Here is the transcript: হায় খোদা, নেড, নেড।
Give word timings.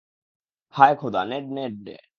হায় 0.75 0.95
খোদা, 0.95 1.21
নেড, 1.25 1.45
নেড। 1.51 1.75